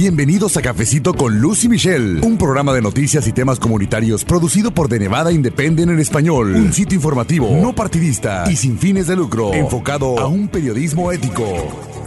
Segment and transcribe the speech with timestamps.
[0.00, 4.88] Bienvenidos a Cafecito con Lucy Michelle, un programa de noticias y temas comunitarios producido por
[4.88, 9.52] The Nevada Independent en español, un sitio informativo, no partidista y sin fines de lucro,
[9.52, 11.99] enfocado a un periodismo ético.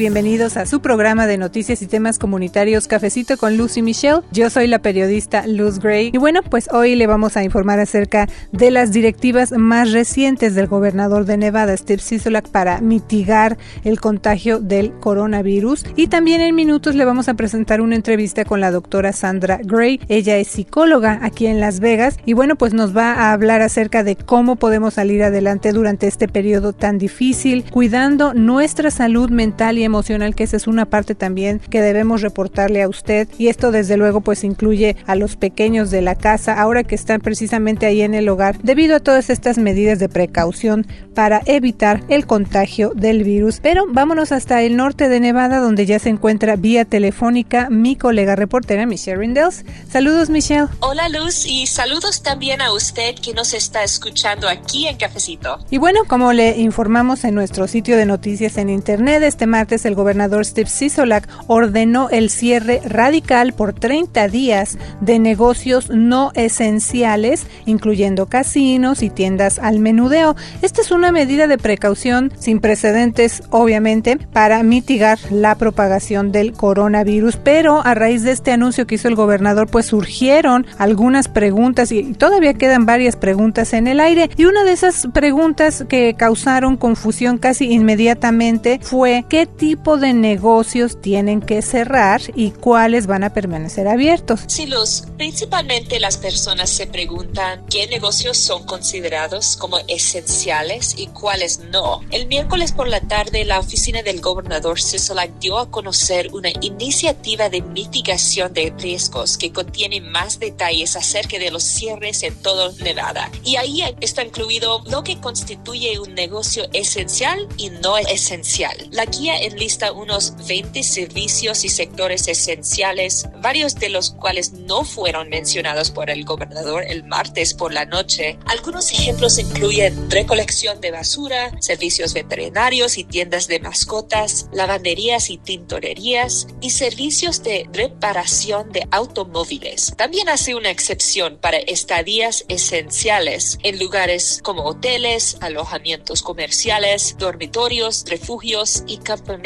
[0.00, 4.22] Bienvenidos a su programa de noticias y temas comunitarios Cafecito con Lucy Michelle.
[4.32, 8.26] Yo soy la periodista Luz Gray y bueno, pues hoy le vamos a informar acerca
[8.50, 14.58] de las directivas más recientes del gobernador de Nevada, Steve Sisolak, para mitigar el contagio
[14.58, 15.84] del coronavirus.
[15.96, 20.00] Y también en minutos le vamos a presentar una entrevista con la doctora Sandra Gray.
[20.08, 24.02] Ella es psicóloga aquí en Las Vegas y bueno, pues nos va a hablar acerca
[24.02, 29.89] de cómo podemos salir adelante durante este periodo tan difícil, cuidando nuestra salud mental y
[29.90, 33.28] emocional, que esa es una parte también que debemos reportarle a usted.
[33.38, 37.20] Y esto desde luego pues incluye a los pequeños de la casa, ahora que están
[37.20, 42.26] precisamente ahí en el hogar, debido a todas estas medidas de precaución para evitar el
[42.26, 43.58] contagio del virus.
[43.60, 48.36] Pero vámonos hasta el norte de Nevada, donde ya se encuentra vía telefónica mi colega
[48.36, 49.64] reportera Michelle Rindels.
[49.90, 50.68] Saludos Michelle.
[50.80, 55.58] Hola Luz y saludos también a usted que nos está escuchando aquí en Cafecito.
[55.70, 59.94] Y bueno, como le informamos en nuestro sitio de noticias en internet, este martes el
[59.94, 68.26] gobernador Steve Sisolak ordenó el cierre radical por 30 días de negocios no esenciales, incluyendo
[68.26, 70.36] casinos y tiendas al menudeo.
[70.62, 77.36] Esta es una medida de precaución sin precedentes, obviamente, para mitigar la propagación del coronavirus,
[77.36, 82.14] pero a raíz de este anuncio que hizo el gobernador, pues surgieron algunas preguntas y
[82.14, 84.30] todavía quedan varias preguntas en el aire.
[84.36, 91.00] Y una de esas preguntas que causaron confusión casi inmediatamente fue qué tipo de negocios
[91.00, 94.40] tienen que cerrar y cuáles van a permanecer abiertos.
[94.48, 101.60] Sí, los, principalmente las personas se preguntan qué negocios son considerados como esenciales y cuáles
[101.70, 102.00] no.
[102.10, 107.48] El miércoles por la tarde, la oficina del gobernador Sisolak dio a conocer una iniciativa
[107.48, 113.30] de mitigación de riesgos que contiene más detalles acerca de los cierres en todo Nevada.
[113.44, 118.76] Y ahí está incluido lo que constituye un negocio esencial y no esencial.
[118.90, 124.84] La guía en lista unos 20 servicios y sectores esenciales, varios de los cuales no
[124.84, 128.38] fueron mencionados por el gobernador el martes por la noche.
[128.46, 136.46] Algunos ejemplos incluyen recolección de basura, servicios veterinarios y tiendas de mascotas, lavanderías y tintorerías
[136.60, 139.92] y servicios de reparación de automóviles.
[139.96, 148.84] También hace una excepción para estadías esenciales en lugares como hoteles, alojamientos comerciales, dormitorios, refugios
[148.86, 149.39] y campamentos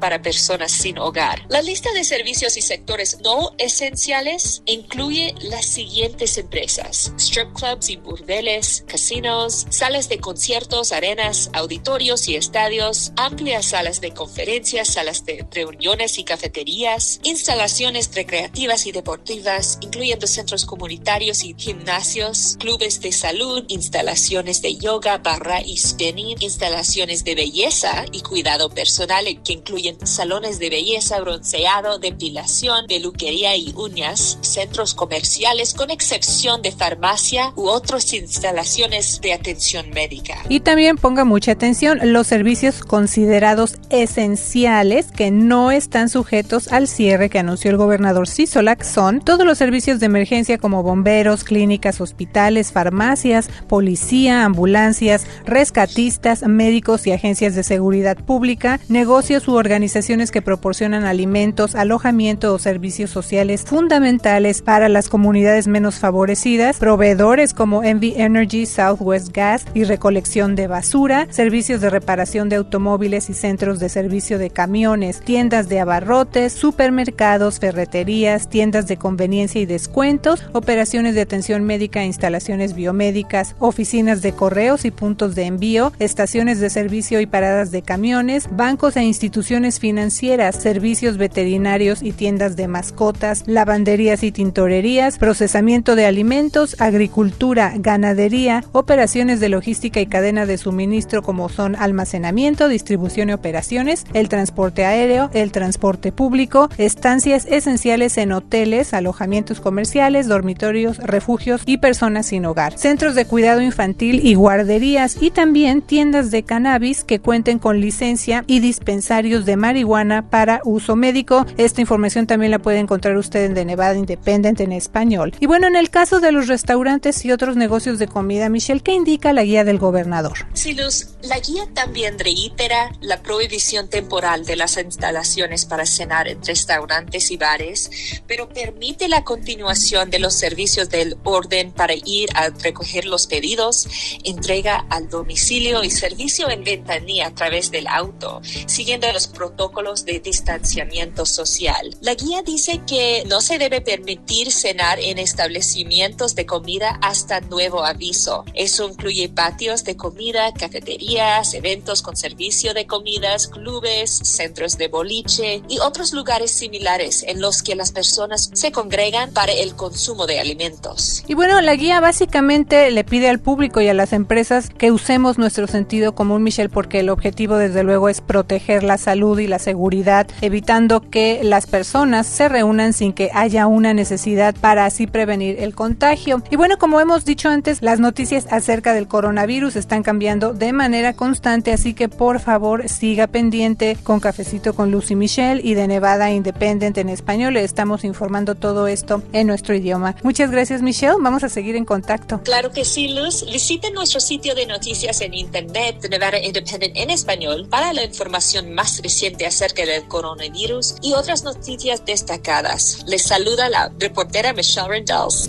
[0.00, 1.44] para personas sin hogar.
[1.48, 7.96] La lista de servicios y sectores no esenciales incluye las siguientes empresas: strip clubs y
[7.96, 15.46] burdeles, casinos, salas de conciertos, arenas, auditorios y estadios, amplias salas de conferencias, salas de
[15.50, 23.64] reuniones y cafeterías, instalaciones recreativas y deportivas, incluyendo centros comunitarios y gimnasios, clubes de salud,
[23.68, 30.58] instalaciones de yoga, barra y spinning, instalaciones de belleza y cuidado personal que incluyen salones
[30.58, 38.12] de belleza, bronceado, depilación, peluquería y uñas, centros comerciales con excepción de farmacia u otras
[38.12, 40.38] instalaciones de atención médica.
[40.48, 47.28] Y también ponga mucha atención los servicios considerados esenciales que no están sujetos al cierre
[47.28, 52.72] que anunció el gobernador Sisolak son todos los servicios de emergencia como bomberos, clínicas, hospitales,
[52.72, 61.04] farmacias, policía, ambulancias, rescatistas, médicos y agencias de seguridad pública, negocios u organizaciones que proporcionan
[61.04, 68.66] alimentos, alojamiento o servicios sociales fundamentales para las comunidades menos favorecidas, proveedores como Envy Energy,
[68.66, 74.38] Southwest Gas y recolección de basura, servicios de reparación de automóviles y centros de servicio
[74.38, 81.64] de camiones, tiendas de abarrotes, supermercados, ferreterías, tiendas de conveniencia y descuentos, operaciones de atención
[81.64, 87.26] médica e instalaciones biomédicas, oficinas de correos y puntos de envío, estaciones de servicio y
[87.26, 94.32] paradas de camiones, bancos e instituciones financieras, servicios veterinarios y tiendas de mascotas, lavanderías y
[94.32, 101.76] tintorerías, procesamiento de alimentos, agricultura, ganadería, operaciones de logística y cadena de suministro como son
[101.76, 109.60] almacenamiento, distribución y operaciones, el transporte aéreo, el transporte público, estancias esenciales en hoteles, alojamientos
[109.60, 115.82] comerciales, dormitorios, refugios y personas sin hogar, centros de cuidado infantil y guarderías y también
[115.82, 118.95] tiendas de cannabis que cuenten con licencia y dispensación
[119.44, 121.46] de marihuana para uso médico.
[121.56, 125.34] Esta información también la puede encontrar usted en Nevada Independent en español.
[125.40, 128.92] Y bueno, en el caso de los restaurantes y otros negocios de comida, Michelle, ¿qué
[128.92, 130.46] indica la guía del gobernador?
[130.54, 136.42] Sí, Luz, la guía también reitera la prohibición temporal de las instalaciones para cenar en
[136.42, 137.90] restaurantes y bares,
[138.26, 143.88] pero permite la continuación de los servicios del orden para ir a recoger los pedidos,
[144.24, 148.40] entrega al domicilio y servicio en ventanilla a través del auto,
[148.86, 151.96] siguiendo los protocolos de distanciamiento social.
[152.02, 157.84] La guía dice que no se debe permitir cenar en establecimientos de comida hasta nuevo
[157.84, 158.44] aviso.
[158.54, 165.64] Eso incluye patios de comida, cafeterías, eventos con servicio de comidas, clubes, centros de boliche
[165.68, 170.38] y otros lugares similares en los que las personas se congregan para el consumo de
[170.38, 171.24] alimentos.
[171.26, 175.38] Y bueno, la guía básicamente le pide al público y a las empresas que usemos
[175.38, 179.58] nuestro sentido común, Michelle, porque el objetivo desde luego es proteger la salud y la
[179.58, 185.56] seguridad, evitando que las personas se reúnan sin que haya una necesidad para así prevenir
[185.60, 186.42] el contagio.
[186.50, 191.12] Y bueno, como hemos dicho antes, las noticias acerca del coronavirus están cambiando de manera
[191.14, 196.30] constante, así que por favor siga pendiente con Cafecito con Lucy Michelle y de Nevada
[196.30, 197.54] Independent en español.
[197.54, 200.16] Le estamos informando todo esto en nuestro idioma.
[200.22, 202.40] Muchas gracias Michelle, vamos a seguir en contacto.
[202.44, 203.44] Claro que sí, Luz.
[203.50, 209.00] Visite nuestro sitio de noticias en internet Nevada Independent en español para la información más
[209.02, 213.04] reciente acerca del coronavirus y otras noticias destacadas.
[213.06, 215.48] Les saluda la reportera Michelle Rendells.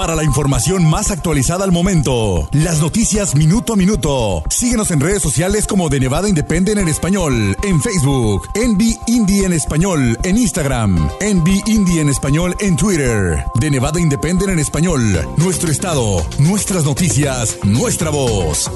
[0.00, 4.42] Para la información más actualizada al momento, las noticias minuto a minuto.
[4.48, 9.52] Síguenos en redes sociales como de Nevada Independent en español, en Facebook, Envy Indie en
[9.52, 15.02] español, en Instagram, Envy Indie en español en Twitter, de Nevada Independent en español,
[15.36, 18.70] nuestro estado, nuestras noticias, nuestra voz.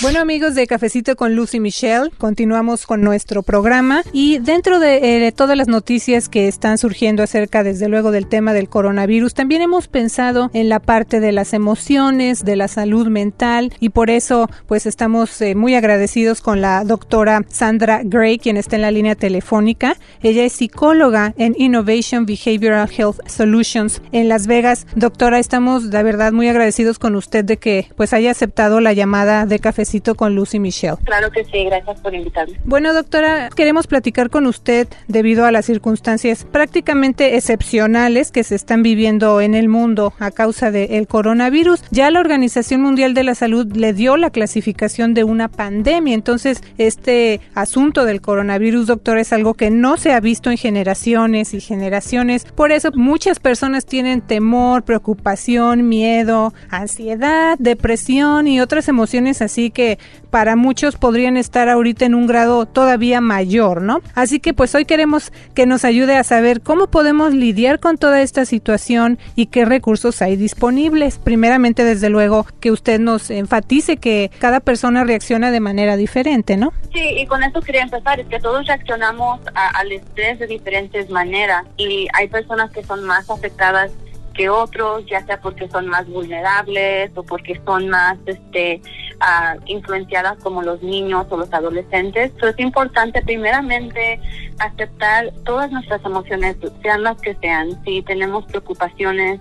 [0.00, 5.32] Bueno amigos de Cafecito con Lucy Michelle, continuamos con nuestro programa y dentro de eh,
[5.32, 9.88] todas las noticias que están surgiendo acerca desde luego del tema del coronavirus, también hemos
[9.88, 14.86] pensado en la parte de las emociones, de la salud mental y por eso pues
[14.86, 19.96] estamos eh, muy agradecidos con la doctora Sandra Gray, quien está en la línea telefónica.
[20.22, 24.86] Ella es psicóloga en Innovation Behavioral Health Solutions en Las Vegas.
[24.94, 29.44] Doctora, estamos la verdad muy agradecidos con usted de que pues haya aceptado la llamada
[29.44, 30.96] de Cafecito con Lucy Michelle.
[31.04, 32.58] Claro que sí, gracias por invitarme.
[32.64, 38.82] Bueno, doctora, queremos platicar con usted debido a las circunstancias prácticamente excepcionales que se están
[38.82, 41.82] viviendo en el mundo a causa del coronavirus.
[41.90, 46.62] Ya la Organización Mundial de la Salud le dio la clasificación de una pandemia, entonces
[46.76, 51.60] este asunto del coronavirus, doctora, es algo que no se ha visto en generaciones y
[51.60, 52.44] generaciones.
[52.44, 60.00] Por eso muchas personas tienen temor, preocupación, miedo, ansiedad, depresión y otras emociones así que
[60.30, 64.00] para muchos podrían estar ahorita en un grado todavía mayor, ¿no?
[64.16, 68.20] Así que pues hoy queremos que nos ayude a saber cómo podemos lidiar con toda
[68.20, 71.18] esta situación y qué recursos hay disponibles.
[71.18, 76.72] Primeramente, desde luego, que usted nos enfatice que cada persona reacciona de manera diferente, ¿no?
[76.92, 81.62] Sí, y con eso quería empezar, es que todos reaccionamos al estrés de diferentes maneras
[81.76, 83.92] y hay personas que son más afectadas
[84.38, 88.80] que otros, ya sea porque son más vulnerables o porque son más este,
[89.16, 92.30] uh, influenciadas como los niños o los adolescentes.
[92.30, 94.20] Entonces es importante primeramente
[94.60, 97.82] aceptar todas nuestras emociones, sean las que sean.
[97.84, 99.40] Si tenemos preocupaciones,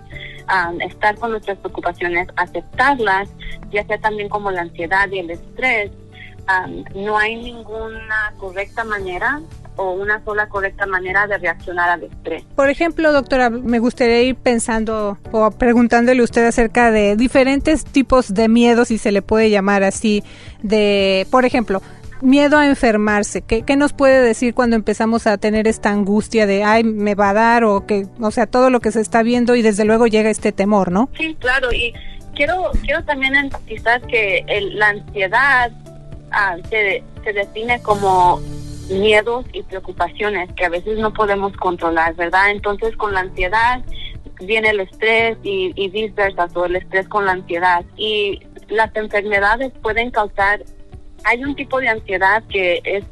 [0.80, 3.30] estar con nuestras preocupaciones, aceptarlas,
[3.70, 5.92] ya sea también como la ansiedad y el estrés.
[6.95, 9.42] no hay ninguna correcta manera
[9.78, 12.44] o una sola correcta manera de reaccionar al estrés.
[12.56, 18.34] Por ejemplo, doctora, me gustaría ir pensando o preguntándole a usted acerca de diferentes tipos
[18.34, 20.24] de miedo, si se le puede llamar así,
[20.62, 21.81] de, por ejemplo,
[22.22, 23.42] miedo a enfermarse.
[23.42, 27.30] ¿Qué, ¿Qué, nos puede decir cuando empezamos a tener esta angustia de, ay, me va
[27.30, 30.07] a dar o que, o sea, todo lo que se está viendo y desde luego
[30.07, 31.10] llega este temor, ¿no?
[31.18, 31.72] Sí, claro.
[31.72, 31.94] Y
[32.36, 34.44] quiero, quiero también enfatizar que
[34.74, 35.72] la ansiedad
[36.31, 38.42] ah, se, se define como
[38.90, 42.52] miedos y preocupaciones que a veces no podemos controlar, ¿verdad?
[42.52, 43.84] Entonces con la ansiedad
[44.42, 47.84] viene el estrés y, y viceversa, o el estrés con la ansiedad.
[47.96, 50.64] Y las enfermedades pueden causar,
[51.24, 53.04] hay un tipo de ansiedad que es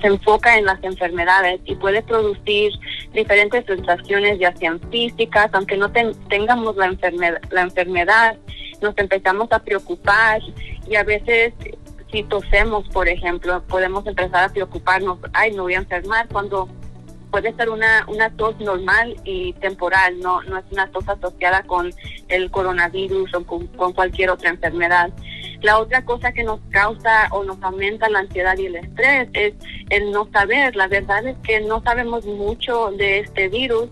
[0.00, 2.72] se enfoca en las enfermedades y puede producir
[3.12, 8.36] diferentes sensaciones, ya sean físicas, aunque no tengamos la, enfermedad, la enfermedad,
[8.80, 10.40] nos empezamos a preocupar
[10.88, 11.52] y a veces
[12.14, 16.68] si tosemos, por ejemplo, podemos empezar a preocuparnos, ay, me voy a enfermar, cuando
[17.32, 21.92] puede ser una, una tos normal y temporal, no, no es una tos asociada con
[22.28, 25.10] el coronavirus o con, cualquier otra enfermedad.
[25.62, 29.54] La otra cosa que nos causa o nos aumenta la ansiedad y el estrés es
[29.90, 30.76] el no saber.
[30.76, 33.88] La verdad es que no sabemos mucho de este virus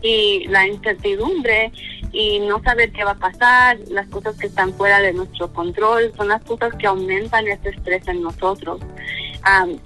[0.00, 1.72] y la incertidumbre
[2.12, 6.12] y no saber qué va a pasar, las cosas que están fuera de nuestro control,
[6.16, 8.80] son las cosas que aumentan ese estrés en nosotros.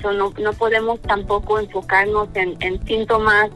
[0.02, 3.50] no, no, podemos tampoco enfocarnos en, síntomas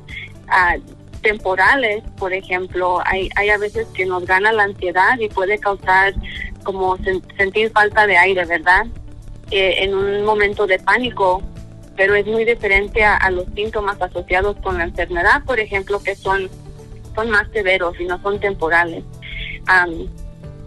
[0.49, 0.77] ah,
[1.23, 6.15] temporales, por ejemplo, hay, hay a veces que nos gana la ansiedad y puede causar
[6.63, 6.97] como
[7.37, 8.87] sentir falta de aire, ¿verdad?
[9.51, 11.43] Eh, en un momento de pánico,
[12.01, 16.49] pero es muy diferente a, los síntomas asociados con la enfermedad, por ejemplo, que son,
[17.15, 19.05] son más severos y no son temporales.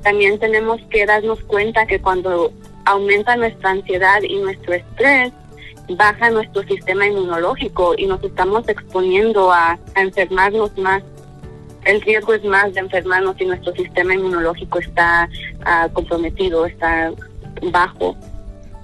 [0.04, 2.54] también tenemos que darnos cuenta que cuando
[2.86, 5.34] aumenta nuestra ansiedad y nuestro estrés,
[5.98, 11.02] baja nuestro sistema inmunológico y nos estamos exponiendo a, enfermarnos más.
[11.84, 15.28] El riesgo es más de enfermarnos si nuestro sistema inmunológico está
[15.66, 17.12] ah, comprometido, está
[17.72, 18.16] bajo.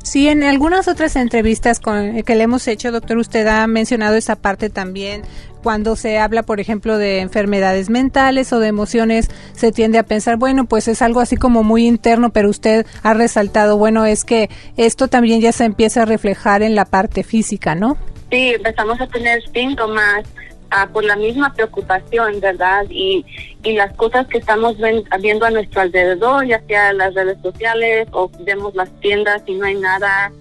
[0.03, 4.35] Sí, en algunas otras entrevistas con, que le hemos hecho, doctor, usted ha mencionado esa
[4.35, 5.23] parte también.
[5.61, 10.37] Cuando se habla, por ejemplo, de enfermedades mentales o de emociones, se tiende a pensar,
[10.37, 14.49] bueno, pues es algo así como muy interno, pero usted ha resaltado, bueno, es que
[14.77, 17.97] esto también ya se empieza a reflejar en la parte física, ¿no?
[18.31, 20.23] Sí, empezamos a tener síntomas
[20.71, 22.85] ah, por la misma preocupación, ¿verdad?
[22.89, 23.25] Y,
[23.63, 24.77] y las cosas que estamos
[25.19, 29.65] viendo a nuestro alrededor, ya sea las redes sociales o vemos las tiendas y no
[29.65, 30.31] hay nada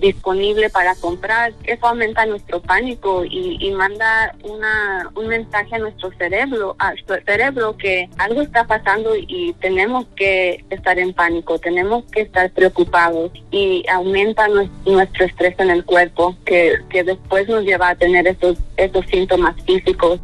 [0.00, 6.10] disponible para comprar, eso aumenta nuestro pánico y, y, manda una, un mensaje a nuestro
[6.18, 12.04] cerebro, a nuestro cerebro que algo está pasando y tenemos que estar en pánico, tenemos
[12.12, 14.46] que estar preocupados y aumenta
[14.84, 19.54] nuestro estrés en el cuerpo que, que después nos lleva a tener esos, esos síntomas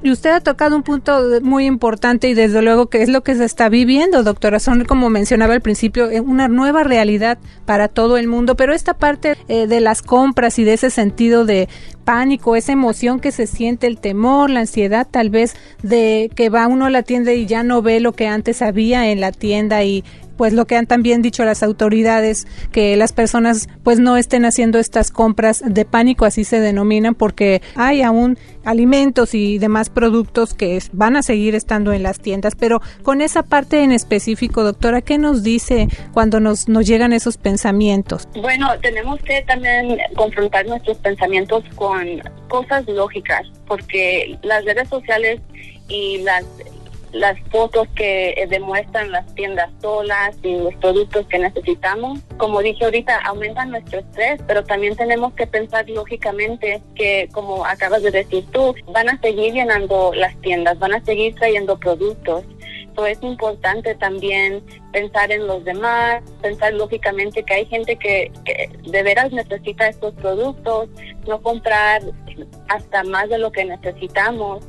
[0.02, 3.34] Y usted ha tocado un punto muy importante y desde luego que es lo que
[3.34, 4.58] se está viviendo, doctora.
[4.58, 8.94] Son, como mencionaba al principio, eh, una nueva realidad para todo el mundo, pero esta
[8.94, 11.68] parte eh, de las compras y de ese sentido de
[12.04, 16.66] pánico, esa emoción que se siente, el temor, la ansiedad tal vez de que va
[16.66, 19.84] uno a la tienda y ya no ve lo que antes había en la tienda
[19.84, 20.04] y
[20.36, 24.78] pues lo que han también dicho las autoridades, que las personas pues no estén haciendo
[24.78, 30.78] estas compras de pánico, así se denominan, porque hay aún alimentos y demás productos que
[30.92, 35.18] van a seguir estando en las tiendas, pero con esa parte en específico, doctora, ¿qué
[35.18, 38.28] nos dice cuando nos, nos llegan esos pensamientos?
[38.40, 45.40] Bueno, tenemos que también confrontar nuestros pensamientos con cosas lógicas, porque las redes sociales
[45.88, 46.44] y las
[47.12, 52.20] las fotos que demuestran las tiendas solas y los productos que necesitamos.
[52.38, 58.02] Como dije ahorita, aumentan nuestro estrés, pero también tenemos que pensar lógicamente que, como acabas
[58.02, 62.44] de decir tú, van a seguir llenando las tiendas, van a seguir trayendo productos.
[63.06, 69.02] Es importante también pensar en los demás, pensar lógicamente que hay gente que, que, de
[69.02, 70.88] veras necesita estos productos,
[71.26, 72.02] no comprar
[72.68, 74.64] hasta más de lo que necesitamos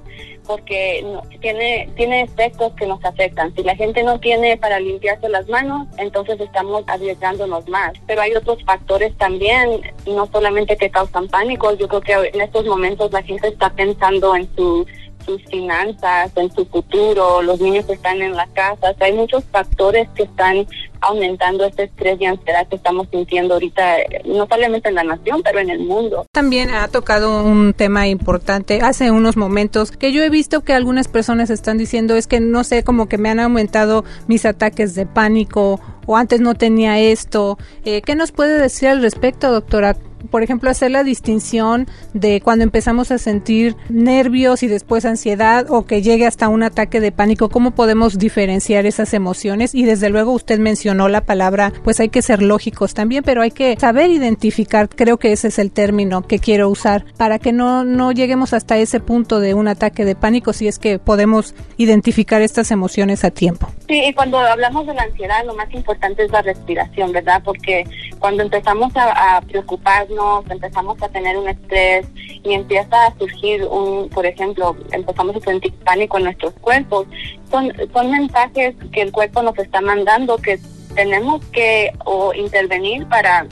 [0.45, 1.05] porque
[1.41, 3.53] tiene, tiene efectos que nos afectan.
[3.55, 7.93] Si la gente no tiene para limpiarse las manos, entonces estamos arriesgándonos más.
[8.07, 12.65] Pero hay otros factores también, no solamente que causan pánico, yo creo que en estos
[12.65, 14.85] momentos la gente está pensando en su
[15.23, 20.23] sus finanzas, en su futuro, los niños están en la casa, hay muchos factores que
[20.23, 20.67] están
[21.01, 25.59] aumentando este estrés y ansiedad que estamos sintiendo ahorita, no solamente en la nación, pero
[25.59, 26.25] en el mundo.
[26.31, 31.07] También ha tocado un tema importante hace unos momentos que yo he visto que algunas
[31.07, 35.05] personas están diciendo es que no sé, como que me han aumentado mis ataques de
[35.05, 37.57] pánico o antes no tenía esto.
[37.85, 39.95] Eh, ¿Qué nos puede decir al respecto, doctora?
[40.33, 41.85] Por ejemplo, hacer la distinción
[42.15, 46.99] de cuando empezamos a sentir nervios y después ansiedad o que llegue hasta un ataque
[46.99, 51.99] de pánico, cómo podemos diferenciar esas emociones y desde luego usted mencionó la palabra, pues
[51.99, 55.71] hay que ser lógicos también, pero hay que saber identificar, creo que ese es el
[55.71, 60.03] término que quiero usar, para que no, no lleguemos hasta ese punto de un ataque
[60.03, 63.69] de pánico si es que podemos identificar estas emociones a tiempo.
[63.87, 67.39] Sí, y cuando hablamos de la ansiedad, lo más importante es la respiración, ¿verdad?
[67.45, 67.83] Porque
[68.17, 72.05] cuando empezamos a, a preocuparnos, empezamos a tener un estrés
[72.43, 77.07] y empieza a surgir un, por ejemplo, empezamos a sentir pánico en nuestros cuerpos.
[77.49, 80.59] Son, son mensajes que el cuerpo nos está mandando que
[80.95, 83.47] tenemos que o intervenir para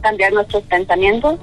[0.00, 1.38] cambiar nuestros pensamientos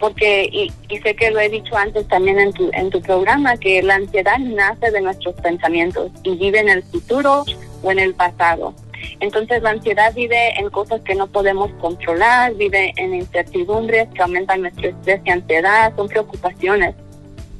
[0.00, 3.56] porque y, y, sé que lo he dicho antes también en tu en tu programa
[3.56, 7.44] que la ansiedad nace de nuestros pensamientos y vive en el futuro
[7.82, 8.74] o en el pasado
[9.20, 14.62] entonces la ansiedad vive en cosas que no podemos controlar, vive en incertidumbres que aumentan
[14.62, 16.94] nuestro estrés y ansiedad, son preocupaciones.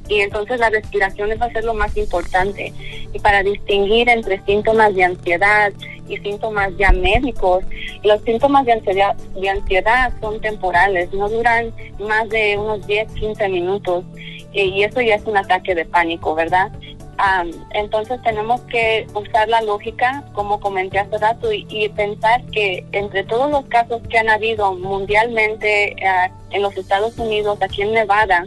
[0.07, 2.73] Y entonces la respiración va a ser lo más importante.
[3.13, 5.71] Y para distinguir entre síntomas de ansiedad
[6.09, 7.63] y síntomas ya médicos.
[8.03, 13.49] Los síntomas de ansiedad, de ansiedad son temporales, no duran más de unos 10, 15
[13.49, 14.03] minutos
[14.51, 16.71] y eso ya es un ataque de pánico, ¿verdad?
[17.71, 23.51] Entonces tenemos que usar la lógica, como comenté hace rato, y, pensar que entre todos
[23.51, 28.45] los casos que han habido mundialmente uh, en los Estados Unidos, aquí en Nevada,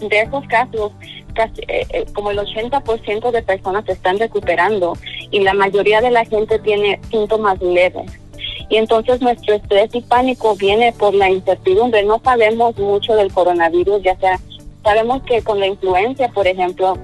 [0.00, 0.92] de esos casos,
[1.34, 4.94] casi, eh, eh, como el 80% de personas se están recuperando
[5.30, 8.10] y la mayoría de la gente tiene síntomas leves.
[8.68, 12.02] Y entonces nuestro estrés y pánico viene por la incertidumbre.
[12.02, 14.38] No sabemos mucho del coronavirus, ya sea,
[14.82, 16.98] sabemos que con la influencia, por ejemplo,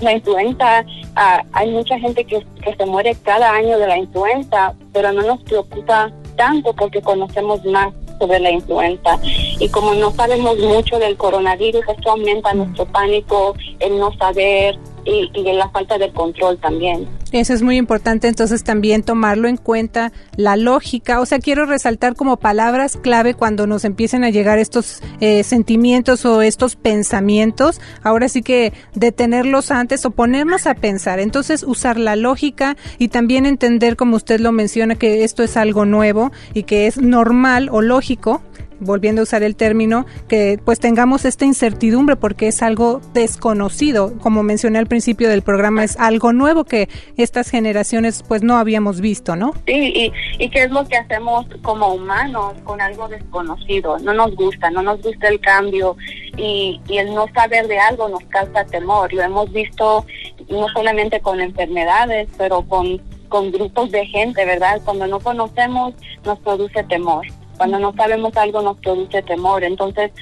[0.00, 0.84] la influenza,
[1.16, 5.22] ah, hay mucha gente que, que se muere cada año de la influenza, pero no
[5.22, 9.18] nos preocupa tanto porque conocemos más sobre la influenza.
[9.58, 15.30] Y como no sabemos mucho del coronavirus, esto aumenta nuestro pánico, el no saber, y,
[15.34, 17.08] y la falta de control también.
[17.32, 22.16] Eso es muy importante, entonces también tomarlo en cuenta, la lógica, o sea, quiero resaltar
[22.16, 28.28] como palabras clave cuando nos empiecen a llegar estos eh, sentimientos o estos pensamientos, ahora
[28.28, 33.96] sí que detenerlos antes o ponernos a pensar, entonces usar la lógica y también entender,
[33.96, 38.42] como usted lo menciona, que esto es algo nuevo y que es normal o lógico
[38.80, 44.18] volviendo a usar el término, que pues tengamos esta incertidumbre porque es algo desconocido.
[44.18, 49.00] Como mencioné al principio del programa, es algo nuevo que estas generaciones pues no habíamos
[49.00, 49.52] visto, ¿no?
[49.66, 53.98] Sí, y, y qué es lo que hacemos como humanos con algo desconocido.
[53.98, 55.96] No nos gusta, no nos gusta el cambio
[56.36, 59.12] y, y el no saber de algo nos causa temor.
[59.12, 60.04] Lo hemos visto
[60.48, 64.82] no solamente con enfermedades, pero con con grupos de gente, ¿verdad?
[64.84, 65.94] Cuando no conocemos
[66.24, 67.24] nos produce temor.
[67.60, 69.62] Cuando no sabemos algo nos produce temor.
[69.64, 70.12] Entonces,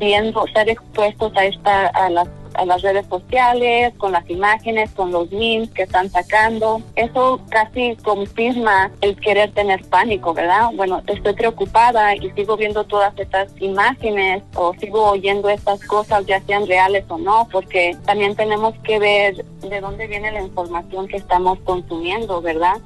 [0.00, 5.10] viendo, ser expuestos a esta, a las a las redes sociales, con las imágenes, con
[5.10, 6.82] los memes que están sacando.
[6.96, 10.70] Eso casi confirma el querer tener pánico, ¿verdad?
[10.74, 16.40] Bueno, estoy preocupada y sigo viendo todas estas imágenes o sigo oyendo estas cosas, ya
[16.42, 21.16] sean reales o no, porque también tenemos que ver de dónde viene la información que
[21.16, 22.78] estamos consumiendo, ¿verdad?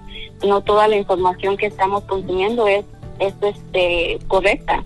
[0.46, 2.84] No toda la información que estamos consumiendo es
[3.18, 4.82] es este, correcta.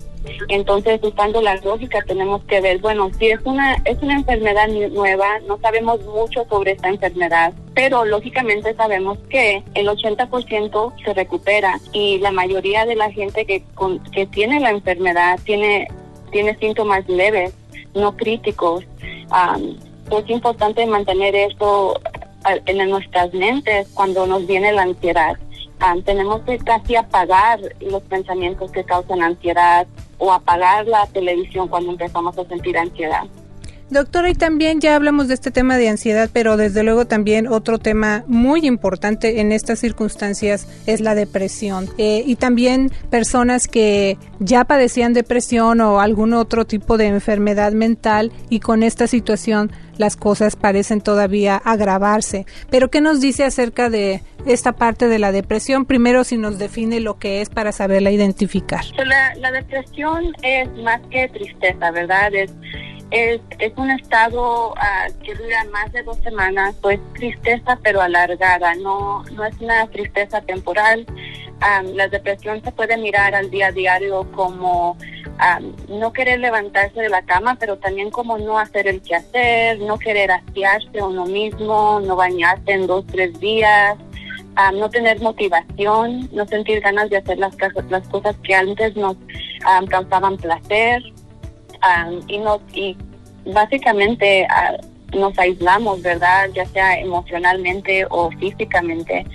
[0.49, 5.39] Entonces, usando la lógica, tenemos que ver, bueno, si es una, es una enfermedad nueva,
[5.47, 12.19] no sabemos mucho sobre esta enfermedad, pero lógicamente sabemos que el 80% se recupera y
[12.19, 13.63] la mayoría de la gente que,
[14.11, 15.87] que tiene la enfermedad tiene,
[16.31, 17.53] tiene síntomas leves,
[17.95, 18.83] no críticos.
[20.11, 21.99] es importante mantener esto
[22.65, 25.37] en nuestras mentes cuando nos viene la ansiedad
[26.05, 32.37] tenemos que casi apagar los pensamientos que causan ansiedad o apagar la televisión cuando empezamos
[32.37, 33.25] a sentir ansiedad.
[33.91, 37.77] Doctora, y también ya hablamos de este tema de ansiedad, pero desde luego también otro
[37.77, 41.89] tema muy importante en estas circunstancias es la depresión.
[41.97, 48.31] Eh, y también personas que ya padecían depresión o algún otro tipo de enfermedad mental
[48.49, 52.45] y con esta situación las cosas parecen todavía agravarse.
[52.69, 55.83] Pero ¿qué nos dice acerca de esta parte de la depresión?
[55.83, 58.85] Primero, si nos define lo que es para saberla identificar.
[59.05, 62.33] La, la depresión es más que tristeza, ¿verdad?
[62.33, 62.51] Es
[63.11, 68.73] es, es un estado ah, que dura más de dos semanas, pues tristeza pero alargada,
[68.75, 71.05] no, no es una tristeza temporal.
[71.93, 74.97] la depresión se puede mirar al día a diario como
[75.89, 80.31] no querer levantarse de la cama, pero también como no hacer el quehacer, no querer
[80.31, 83.97] asearse uno mismo, no bañarse en dos, tres días,
[84.73, 87.55] no tener motivación, no sentir ganas de hacer las,
[87.89, 89.17] las cosas que antes nos
[89.89, 91.01] causaban placer
[92.27, 92.97] y, no, y
[93.45, 94.77] básicamente ah,
[95.13, 96.49] nos aislamos, ¿verdad?
[96.53, 99.25] Ya sea emocionalmente o físicamente.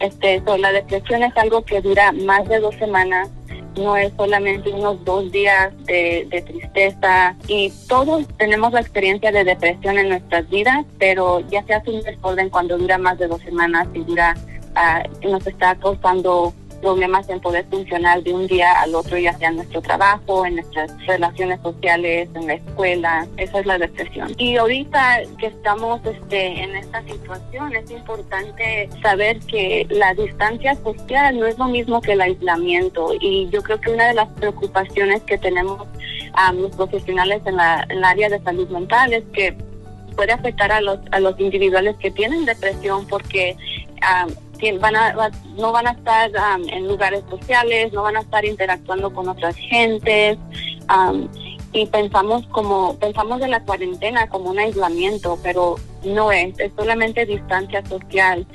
[0.00, 3.28] Este, la depresión es algo que dura más de dos semanas,
[3.76, 9.44] no es solamente unos dos días de, de, tristeza y todos tenemos la experiencia de
[9.44, 13.40] depresión en nuestras vidas, pero ya se hace un desorden cuando dura más de dos
[13.42, 14.36] semanas y dura,
[14.74, 19.48] uh, nos está causando problemas en poder funcionar de un día al otro, ya sea
[19.48, 23.26] en nuestro trabajo, en nuestras relaciones sociales, en la escuela.
[23.36, 24.32] Esa es la depresión.
[24.38, 31.38] Y ahorita que estamos este, en esta situación, es importante saber que la distancia social
[31.38, 33.12] no es lo mismo que el aislamiento.
[33.20, 35.86] Y yo creo que una de las preocupaciones que tenemos
[36.34, 39.56] a los profesionales en, la, en el área de salud mental es que
[40.16, 43.56] puede afectar a los, a los individuales que tienen depresión porque
[44.80, 46.30] van a, no van a estar
[46.70, 50.38] en lugares sociales, no van a estar interactuando con otras gentes.
[51.72, 57.26] y pensamos como pensamos de la cuarentena como un aislamiento, pero no es, es solamente
[57.26, 58.46] distancia social.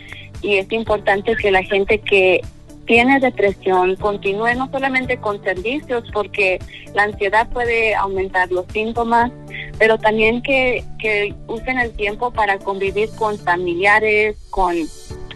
[0.42, 2.42] y es importante que la gente que
[2.86, 6.60] tiene depresión continúe no solamente con servicios porque
[6.94, 9.32] la ansiedad puede aumentar los síntomas,
[9.80, 14.76] pero también que, que usen el tiempo para convivir con familiares, con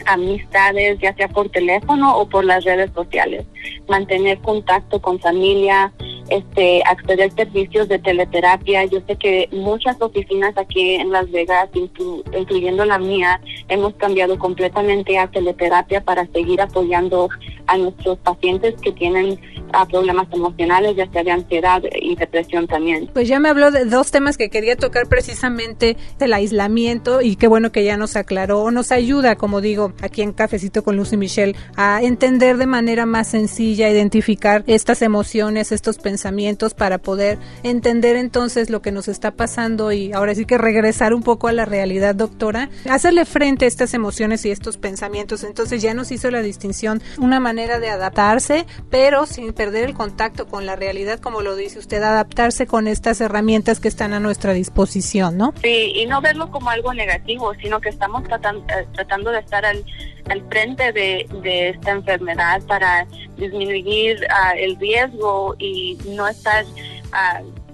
[0.07, 3.45] amistades, ya sea por teléfono o por las redes sociales,
[3.87, 5.91] mantener contacto con familia,
[6.29, 8.85] este, acceder a servicios de teleterapia.
[8.85, 15.17] Yo sé que muchas oficinas aquí en Las Vegas, incluyendo la mía, hemos cambiado completamente
[15.17, 17.29] a teleterapia para seguir apoyando
[17.67, 19.39] a nuestros pacientes que tienen
[19.73, 23.10] a problemas emocionales, ya sea de ansiedad y depresión también.
[23.13, 27.47] Pues ya me habló de dos temas que quería tocar precisamente el aislamiento y qué
[27.47, 31.56] bueno que ya nos aclaró, nos ayuda, como digo, aquí en Cafecito con Lucy Michelle,
[31.75, 38.69] a entender de manera más sencilla, identificar estas emociones, estos pensamientos para poder entender entonces
[38.69, 42.15] lo que nos está pasando y ahora sí que regresar un poco a la realidad,
[42.15, 45.43] doctora, hacerle frente a estas emociones y estos pensamientos.
[45.43, 50.47] Entonces ya nos hizo la distinción, una manera de adaptarse, pero sin perder el contacto
[50.47, 54.53] con la realidad, como lo dice usted, adaptarse con estas herramientas que están a nuestra
[54.53, 55.53] disposición, ¿no?
[55.62, 59.65] Sí, y no verlo como algo negativo, sino que estamos tratando, eh, tratando de estar
[59.65, 59.84] al,
[60.30, 63.06] al frente de, de, esta enfermedad para
[63.38, 67.66] disminuir uh, el riesgo y no estar uh,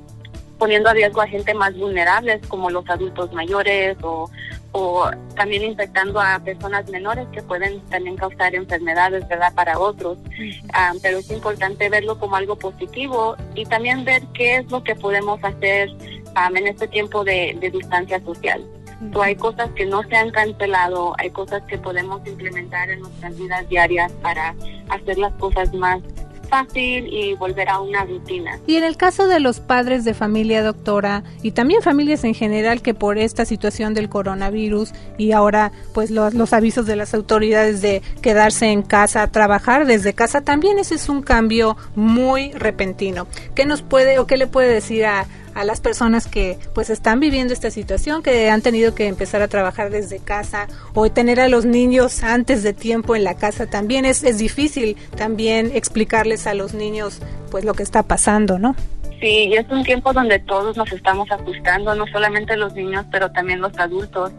[0.64, 4.32] poniendo a riesgo a gente más vulnerable como los adultos mayores o,
[4.72, 10.20] o también infectando a personas menores que pueden también causar enfermedades, ¿verdad?, para otros.
[10.72, 14.96] Ah, pero es importante verlo como algo positivo y también ver qué es lo que
[14.96, 18.64] podemos hacer um, en este tiempo de, de distancia social.
[19.22, 23.68] hay cosas que no se han cancelado, hay cosas que podemos implementar en nuestras vidas
[23.68, 24.56] diarias para
[24.88, 26.00] hacer las cosas más
[26.50, 28.60] fácil y volver a una rutina.
[28.68, 32.82] Y en el caso de los padres de familia, doctora, y también familias en general
[32.82, 37.82] que por esta situación del coronavirus y ahora pues los, los avisos de las autoridades
[37.82, 43.28] de quedarse en casa, trabajar desde casa, también ese es un cambio muy repentino.
[43.56, 47.20] ¿Qué nos puede o qué le puede decir a, a las personas que pues están
[47.20, 51.48] viviendo esta situación, que han tenido que empezar a trabajar desde casa o tener a
[51.48, 56.54] los niños antes de tiempo en la casa también es, es difícil también explicarles a
[56.54, 57.20] los niños
[57.52, 58.76] pues lo que está pasando, ¿no?
[59.24, 63.32] Sí, y es un tiempo donde todos nos estamos ajustando, no solamente los niños, pero
[63.32, 64.34] también los adultos.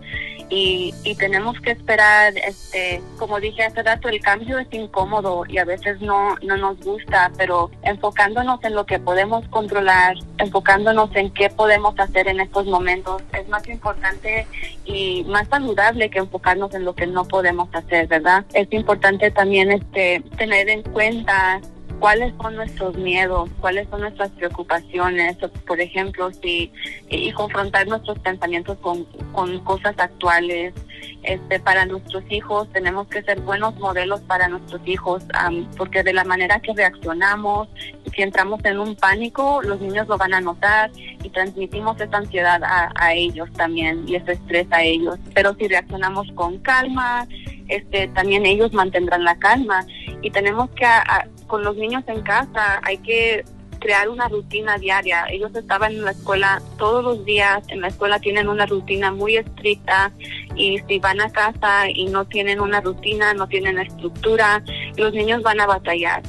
[0.51, 5.59] Y, y tenemos que esperar, este, como dije hace rato, el cambio es incómodo y
[5.59, 11.33] a veces no, no nos gusta, pero enfocándonos en lo que podemos controlar, enfocándonos en
[11.33, 14.47] qué podemos hacer en estos momentos, es más importante
[14.85, 18.45] y más saludable que enfocarnos en lo que no podemos hacer, ¿verdad?
[18.53, 21.61] Es importante también este, tener en cuenta
[22.05, 26.71] cuáles son nuestros miedos, cuáles son nuestras preocupaciones, por ejemplo, si
[27.09, 30.75] y confrontar nuestros pensamientos con, con cosas actuales.
[31.23, 36.13] Este, para nuestros hijos tenemos que ser buenos modelos para nuestros hijos, um, porque de
[36.13, 37.69] la manera que reaccionamos,
[38.15, 40.91] si entramos en un pánico, los niños lo van a notar
[41.23, 45.17] y transmitimos esa ansiedad a, ellos también y ese estrés a ellos.
[45.35, 47.27] Pero si reaccionamos con calma,
[47.69, 49.87] este, también ellos mantendrán la calma
[50.23, 50.87] y tenemos que
[51.47, 53.45] con los niños en casa hay que
[53.85, 55.27] crear una rutina diaria.
[55.29, 59.37] Ellos estaban en la escuela todos los días, en la escuela tienen una rutina muy
[59.37, 60.11] estricta
[60.57, 64.63] y si van a casa y no tienen una rutina, no tienen estructura,
[64.97, 66.23] los niños van a batallar.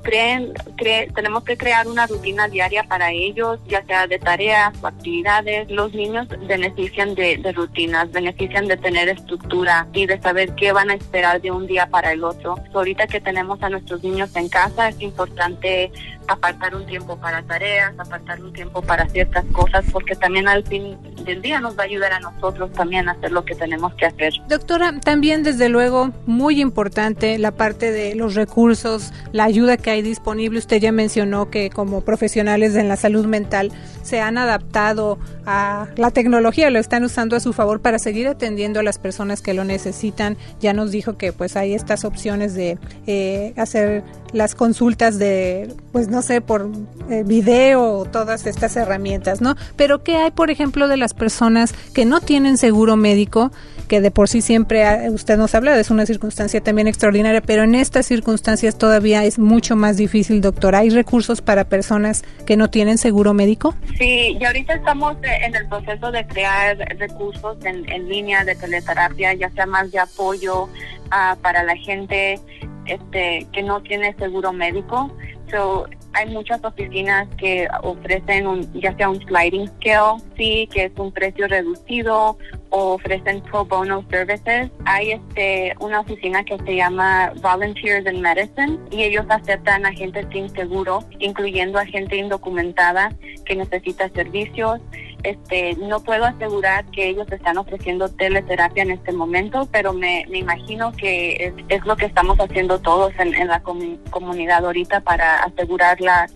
[0.00, 4.86] Creen, cre tenemos que crear una rutina diaria para ellos, ya sea de tareas o
[4.86, 5.70] actividades.
[5.70, 10.90] Los niños benefician de, de rutinas, benefician de tener estructura y de saber qué van
[10.90, 12.56] a esperar de un día para el otro.
[12.72, 15.92] Ahorita que tenemos a nuestros niños en casa, es importante
[16.28, 20.96] apartar un tiempo para tareas, apartar un tiempo para ciertas cosas, porque también al fin
[21.24, 24.06] del día nos va a ayudar a nosotros también a hacer lo que tenemos que
[24.06, 24.32] hacer.
[24.48, 30.02] Doctora, también desde luego muy importante la parte de los recursos, la ayuda que hay
[30.02, 30.58] disponible.
[30.58, 33.72] Usted ya mencionó que como profesionales en la salud mental
[34.02, 38.80] se han adaptado a la tecnología, lo están usando a su favor para seguir atendiendo
[38.80, 40.36] a las personas que lo necesitan.
[40.60, 46.08] Ya nos dijo que pues hay estas opciones de eh, hacer las consultas de, pues
[46.08, 46.70] no sé, por
[47.10, 49.56] eh, video, todas estas herramientas, ¿no?
[49.76, 53.52] Pero ¿qué hay, por ejemplo, de las personas que no tienen seguro médico?
[53.92, 57.74] que de por sí siempre usted nos habla, es una circunstancia también extraordinaria, pero en
[57.74, 60.74] estas circunstancias todavía es mucho más difícil, doctor.
[60.74, 63.74] ¿Hay recursos para personas que no tienen seguro médico?
[63.98, 69.34] Sí, y ahorita estamos en el proceso de crear recursos en, en línea de teleterapia,
[69.34, 72.40] ya sea más de apoyo uh, para la gente
[72.86, 75.14] este, que no tiene seguro médico.
[75.50, 80.92] So, hay muchas oficinas que ofrecen un, ya sea un sliding scale, sí, que es
[80.96, 82.38] un precio reducido,
[82.72, 84.70] ofrecen pro bono services.
[84.86, 90.26] Hay este una oficina que se llama Volunteers in Medicine y ellos aceptan a gente
[90.32, 94.80] sin seguro, incluyendo a gente indocumentada que necesita servicios.
[95.22, 100.38] Este, no puedo asegurar que ellos están ofreciendo teleterapia en este momento, pero me, me
[100.38, 106.00] imagino que es, lo que estamos haciendo todos en, en la comunidad ahorita para asegurar
[106.00, 106.26] la,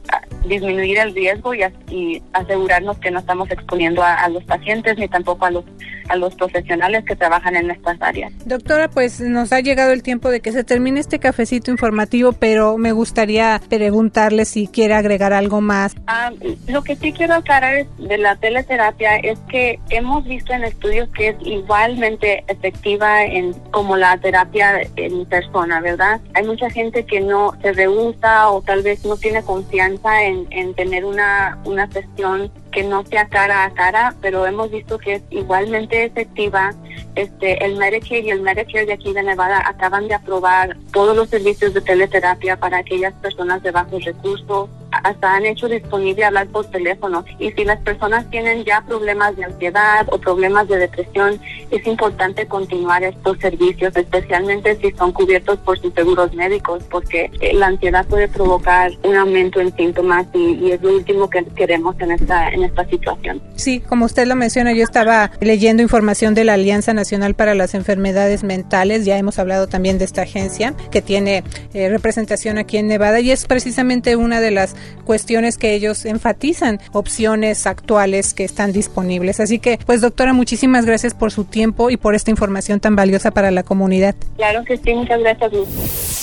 [0.48, 5.50] disminuir el riesgo y, asegurarnos que no estamos exponiendo a, los pacientes ni tampoco a
[5.50, 5.64] los
[6.08, 8.32] a los profesionales que trabajan en estas áreas.
[8.44, 12.78] Doctora, pues nos ha llegado el tiempo de que se termine este cafecito informativo, pero
[12.78, 15.94] me gustaría preguntarle si quiere agregar algo más.
[16.06, 16.30] Ah,
[16.68, 21.28] lo que sí quiero aclarar de la teleterapia es que hemos visto en estudios que
[21.28, 26.20] es igualmente efectiva en como la terapia en persona, ¿verdad?
[26.34, 30.74] Hay mucha gente que no se rehúsa o tal vez no tiene confianza en en,
[30.74, 35.22] tener una, una sesión que no sea cara a cara, pero hemos visto que es
[35.30, 36.74] igualmente efectiva.
[37.14, 41.28] Este, el Medicaid y el Medicare de aquí de Nevada acaban de aprobar todos los
[41.28, 46.66] servicios de teleterapia para aquellas personas de bajos recursos hasta han hecho disponible hablar por
[46.66, 47.24] teléfono.
[47.38, 52.46] Y si las personas tienen ya problemas de ansiedad o problemas de depresión, es importante
[52.46, 58.06] continuar estos servicios, especialmente si son cubiertos por sus seguros médicos, porque eh, la ansiedad
[58.06, 62.64] puede provocar un aumento en síntomas y, es lo último que queremos en esta, en
[62.64, 63.40] esta situación.
[63.54, 67.74] Sí, como usted lo menciona, yo estaba leyendo información de la Alianza Nacional para las
[67.74, 72.88] Enfermedades Mentales, ya hemos hablado también de esta agencia que tiene eh, representación aquí en
[72.88, 78.72] Nevada y es precisamente una de las cuestiones que ellos enfatizan, opciones actuales que están
[78.72, 79.40] disponibles.
[79.40, 83.30] Así que, pues doctora, muchísimas gracias por su tiempo y por esta información tan valiosa
[83.30, 84.14] para la comunidad.
[84.36, 85.52] Claro que sí, muchas gracias.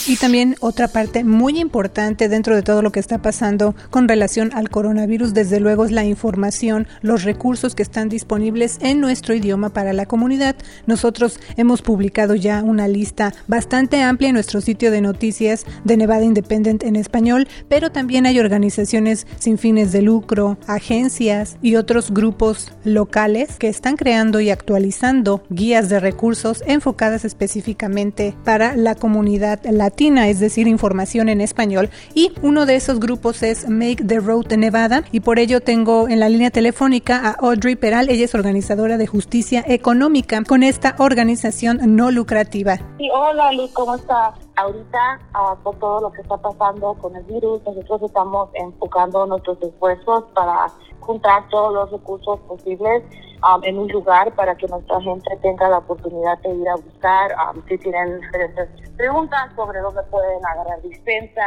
[0.05, 4.51] Y también otra parte muy importante dentro de todo lo que está pasando con relación
[4.53, 9.69] al coronavirus, desde luego es la información, los recursos que están disponibles en nuestro idioma
[9.69, 10.55] para la comunidad.
[10.87, 16.23] Nosotros hemos publicado ya una lista bastante amplia en nuestro sitio de noticias de Nevada
[16.23, 22.71] Independent en español, pero también hay organizaciones sin fines de lucro, agencias y otros grupos
[22.83, 30.29] locales que están creando y actualizando guías de recursos enfocadas específicamente para la comunidad latina,
[30.29, 31.89] es decir, información en español.
[32.13, 36.19] Y uno de esos grupos es Make the Road Nevada y por ello tengo en
[36.19, 41.79] la línea telefónica a Audrey Peral, ella es organizadora de justicia económica con esta organización
[41.95, 42.77] no lucrativa.
[42.97, 44.42] Sí, hola Luz, ¿cómo estás?
[44.55, 49.59] Ahorita, uh, por todo lo que está pasando con el virus, nosotros estamos enfocando nuestros
[49.63, 50.67] esfuerzos para
[50.99, 53.01] juntar todos los recursos posibles
[53.41, 57.31] um, en un lugar para que nuestra gente tenga la oportunidad de ir a buscar.
[57.31, 61.41] Um, si tienen diferentes preguntas sobre dónde pueden agarrar dispensa,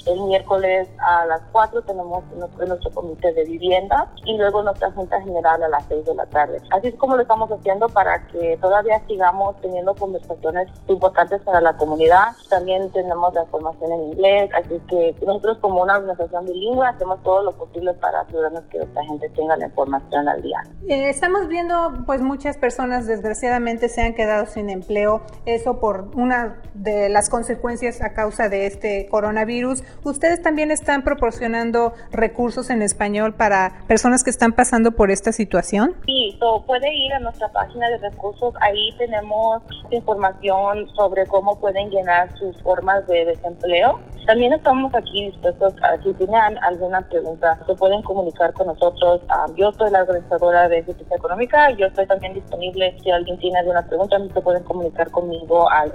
[0.07, 2.25] el miércoles a las 4 tenemos
[2.67, 6.63] nuestro, comité de vivienda y luego nuestra junta general a las 6 de la tarde.
[6.71, 11.77] Así es como lo estamos haciendo para que todavía sigamos teniendo conversaciones importantes para la
[11.77, 12.29] comunidad.
[12.49, 17.43] También tenemos la formación en inglés, así que nosotros como una organización bilingüe hacemos todo
[17.43, 20.63] lo posible para asegurarnos que esta gente tenga la información al día.
[20.89, 26.63] Eh, estamos viendo pues muchas personas desgraciadamente se han quedado sin empleo, eso por una
[26.75, 29.83] de las consecuencias a causa de este coronavirus coronavirus.
[30.05, 35.95] ¿Ustedes también están proporcionando recursos en español para personas que están pasando por esta situación?
[36.07, 38.55] Sí, puede ir a nuestra página de recursos.
[38.61, 44.01] Ahí tenemos información sobre cómo pueden llenar sus formas de desempleo.
[44.27, 49.21] También estamos aquí dispuestos a, si tienen alguna pregunta, se pueden comunicar con nosotros.
[49.29, 51.71] Ah, yo soy la organizadora de justicia económica.
[51.73, 52.97] Yo estoy también disponible.
[53.03, 55.93] Si alguien tiene alguna pregunta, se pueden comunicar conmigo al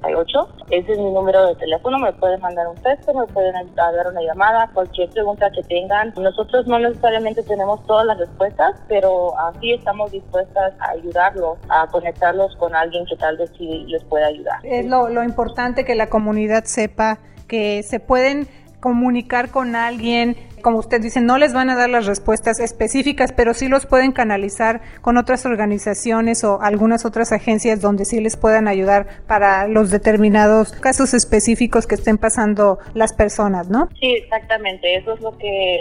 [0.00, 0.64] 818-256-4340.
[0.70, 1.98] Ese es mi número de teléfono.
[1.98, 6.12] Me pueden mandar un texto, me pueden dar una llamada, cualquier pregunta que tengan.
[6.16, 12.54] Nosotros no necesariamente tenemos todas las respuestas, pero así estamos dispuestas a ayudarlos, a conectarlos
[12.56, 14.58] con alguien que tal vez sí les pueda ayudar.
[14.62, 18.46] Es lo importante que la comunidad sepa que se pueden
[18.80, 23.54] comunicar con alguien como usted dice, no les van a dar las respuestas específicas, pero
[23.54, 28.68] sí los pueden canalizar con otras organizaciones o algunas otras agencias donde sí les puedan
[28.68, 33.88] ayudar para los determinados casos específicos que estén pasando las personas, ¿no?
[33.98, 34.96] Sí, exactamente.
[34.96, 35.80] Eso es lo que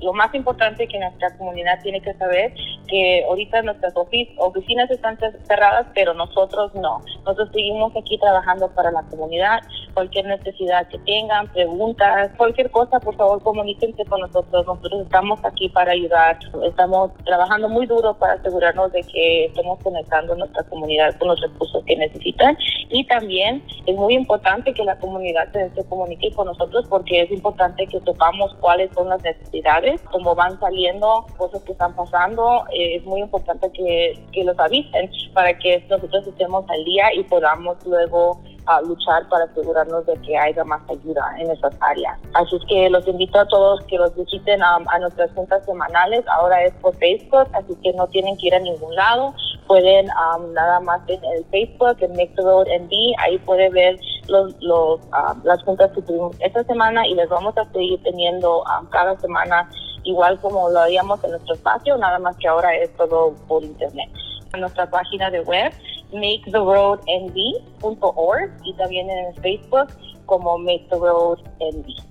[0.00, 2.54] lo, más importante que nuestra comunidad tiene que saber,
[2.88, 7.00] que ahorita nuestras oficinas están cerradas, pero nosotros no.
[7.24, 9.60] Nosotros seguimos aquí trabajando para la comunidad.
[9.94, 14.66] Cualquier necesidad que tengan, preguntas, cualquier cosa, por favor comuniquen con nosotros.
[14.66, 16.38] Nosotros estamos aquí para ayudar.
[16.64, 21.82] Estamos trabajando muy duro para asegurarnos de que estemos conectando nuestra comunidad con los recursos
[21.84, 22.56] que necesitan.
[22.90, 27.86] Y también es muy importante que la comunidad se, comunique con nosotros porque es importante
[27.86, 32.64] que topamos cuáles son las necesidades, cómo van saliendo, cosas que están pasando.
[32.72, 37.76] Es muy importante que, que los avisen para que nosotros estemos al día y podamos
[37.86, 42.18] luego a luchar para asegurarnos de que haya más ayuda en esas áreas.
[42.34, 46.24] Así que los invito a todos que los visiten a, nuestras juntas semanales.
[46.28, 49.34] Ahora es por Facebook, así que no tienen que ir a ningún lado.
[49.66, 53.98] Pueden um, nada más en el Facebook, en Make the ahí puede ver
[54.28, 58.62] los, los, um, las juntas que tuvimos esta semana y les vamos a seguir teniendo
[58.62, 59.68] um, cada semana
[60.06, 64.08] igual como lo haríamos en nuestro espacio, nada más que ahora es todo por internet.
[64.54, 65.72] En nuestra página de web
[66.12, 69.88] maketheroadnv.org y también en Facebook
[70.26, 70.96] como Make the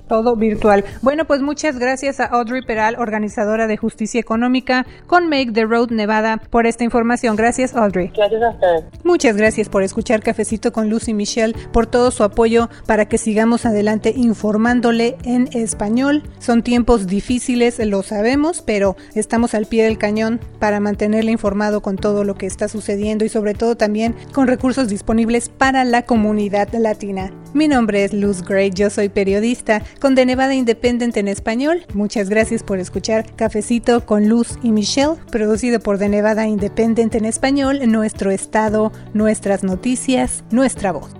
[0.08, 0.86] Todo virtual.
[1.02, 5.90] Bueno, pues muchas gracias a Audrey Peral, organizadora de Justicia Económica con Make the Road
[5.90, 7.36] Nevada, por esta información.
[7.36, 8.12] Gracias, Audrey.
[8.16, 9.00] Gracias a usted.
[9.04, 13.66] Muchas gracias por escuchar Cafecito con Lucy Michelle, por todo su apoyo para que sigamos
[13.66, 16.24] adelante informándole en español.
[16.40, 21.96] Son tiempos difíciles, lo sabemos, pero estamos al pie del cañón para mantenerle informado con
[21.98, 26.70] todo lo que está sucediendo y sobre todo también con recursos disponibles para la comunidad
[26.74, 27.32] latina.
[27.54, 31.86] Mi nombre es Luz Gray, yo soy periodista con The Nevada Independent en español.
[31.94, 37.26] Muchas gracias por escuchar Cafecito con Luz y Michelle, producido por The Nevada Independent en
[37.26, 41.12] español, nuestro estado, nuestras noticias, nuestra voz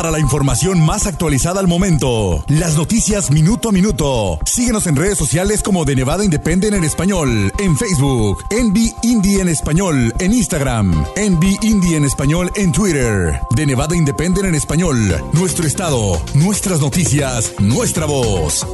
[0.00, 2.42] para la información más actualizada al momento.
[2.48, 4.38] Las noticias minuto a minuto.
[4.46, 9.50] Síguenos en redes sociales como de Nevada Independent en español, en Facebook, Envy Indie en
[9.50, 14.96] español, en Instagram, Envy Indie en español en Twitter, de Nevada Independent en español,
[15.34, 18.66] nuestro estado, nuestras noticias, nuestra voz.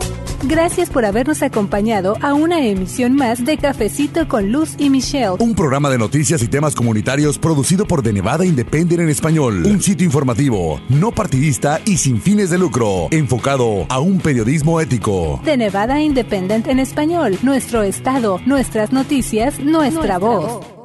[0.44, 5.36] Gracias por habernos acompañado a una emisión más de Cafecito con Luz y Michelle.
[5.40, 9.64] Un programa de noticias y temas comunitarios producido por De Nevada Independent en español.
[9.64, 15.40] Un sitio informativo, no partidista y sin fines de lucro, enfocado a un periodismo ético.
[15.44, 20.75] De Nevada Independent en español, nuestro estado, nuestras noticias, nuestra, voz.